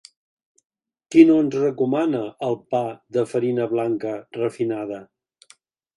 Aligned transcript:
Qui 1.15 1.25
no 1.31 1.35
ens 1.41 1.57
recomana 1.65 2.23
el 2.49 2.57
pa 2.73 2.81
de 3.19 3.27
farina 3.35 3.71
blanca 3.75 4.15
refinada? 4.43 5.03